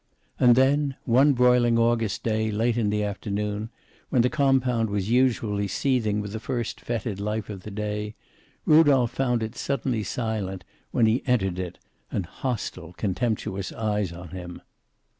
And 0.39 0.55
then, 0.55 0.95
one 1.05 1.33
broiling 1.33 1.77
August 1.77 2.23
day, 2.23 2.49
late 2.49 2.75
in 2.75 2.89
the 2.89 3.03
afternoon, 3.03 3.69
when 4.09 4.23
the 4.23 4.31
compound 4.31 4.89
was 4.89 5.11
usually 5.11 5.67
seething 5.67 6.21
with 6.21 6.31
the 6.33 6.39
first 6.39 6.81
fetid 6.81 7.19
life 7.19 7.51
of 7.51 7.61
the 7.61 7.69
day, 7.69 8.15
Rudolph 8.65 9.11
found 9.11 9.43
it 9.43 9.55
suddenly 9.55 10.01
silent 10.01 10.63
when 10.89 11.05
he 11.05 11.21
entered 11.27 11.59
it, 11.59 11.77
and 12.11 12.25
hostile, 12.25 12.93
contemptuous 12.93 13.71
eyes 13.73 14.11
on 14.11 14.29
him. 14.29 14.63